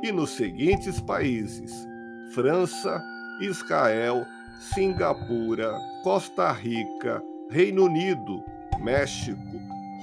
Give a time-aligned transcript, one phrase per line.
[0.04, 1.88] E nos seguintes países:
[2.34, 3.02] França,
[3.42, 4.24] Israel,
[4.60, 8.44] Singapura, Costa Rica, Reino Unido,
[8.82, 9.40] México,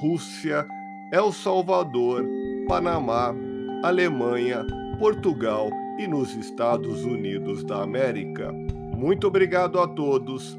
[0.00, 0.66] Rússia,
[1.12, 2.26] El Salvador,
[2.66, 3.34] Panamá,
[3.82, 4.66] Alemanha,
[4.98, 8.52] Portugal e nos Estados Unidos da América.
[8.96, 10.58] Muito obrigado a todos